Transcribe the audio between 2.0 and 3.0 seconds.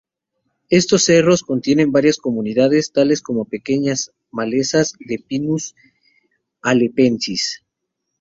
comunidades,